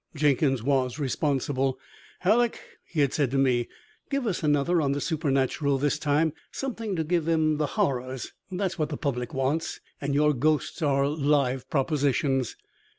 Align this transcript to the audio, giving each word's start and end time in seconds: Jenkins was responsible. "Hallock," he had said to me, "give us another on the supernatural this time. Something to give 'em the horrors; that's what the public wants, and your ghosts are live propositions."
Jenkins 0.15 0.63
was 0.63 0.97
responsible. 0.97 1.77
"Hallock," 2.21 2.57
he 2.85 3.01
had 3.01 3.13
said 3.13 3.29
to 3.29 3.37
me, 3.37 3.69
"give 4.09 4.25
us 4.25 4.41
another 4.41 4.81
on 4.81 4.93
the 4.93 4.99
supernatural 4.99 5.77
this 5.77 5.99
time. 5.99 6.33
Something 6.51 6.95
to 6.95 7.03
give 7.03 7.27
'em 7.29 7.57
the 7.57 7.67
horrors; 7.77 8.33
that's 8.51 8.79
what 8.79 8.89
the 8.89 8.97
public 8.97 9.31
wants, 9.31 9.79
and 10.01 10.15
your 10.15 10.33
ghosts 10.33 10.81
are 10.81 11.05
live 11.07 11.69
propositions." 11.69 12.55